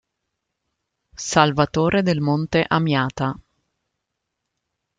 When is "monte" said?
2.21-2.65